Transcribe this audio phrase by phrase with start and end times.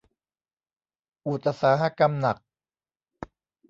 [1.27, 2.37] อุตสาหกรรมหนัก